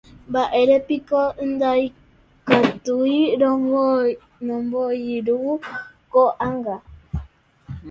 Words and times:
Mba'érepiko 0.29 1.19
ndaikatúi 1.49 3.17
romoirũ 4.59 5.39
ko'ág̃a 6.11 6.75